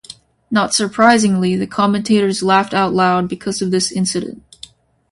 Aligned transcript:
Not 0.49 0.73
surprisingly, 0.73 1.55
the 1.55 1.67
commentators 1.67 2.41
laughed 2.41 2.73
out 2.73 2.91
loud 2.91 3.29
because 3.29 3.61
of 3.61 3.69
this 3.69 3.91
incident. 3.91 4.41